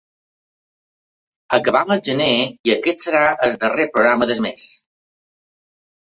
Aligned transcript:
Acabem 1.57 1.93
el 1.97 2.01
gener 2.07 2.31
i 2.71 2.73
aquest 2.77 3.07
serà 3.09 3.23
el 3.49 3.55
darrer 3.67 3.87
programa 3.93 4.31
del 4.33 4.43
mes. 4.49 4.67